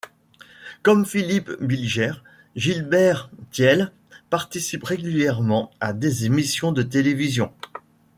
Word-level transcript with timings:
Comme 0.81 1.05
Philippe 1.05 1.51
Bilger, 1.61 2.13
Gilbert 2.55 3.29
Thiel 3.51 3.91
participe 4.31 4.83
régulièrement 4.83 5.69
à 5.79 5.93
des 5.93 6.25
émissions 6.25 6.71
de 6.71 6.81
télévision. 6.81 7.53